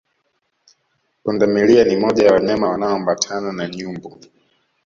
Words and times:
Pundamilia 1.23 1.83
ni 1.85 1.97
moja 1.97 2.27
wa 2.27 2.33
wanyama 2.33 2.69
wanaoambatana 2.69 3.51
na 3.53 3.67
nyumbu 3.67 4.19